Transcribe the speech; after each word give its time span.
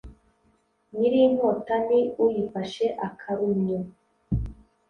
nyiri 0.95 1.19
inkota 1.27 1.75
ni 1.87 1.99
uyifashe 2.23 2.85
akarumyo 3.07 3.79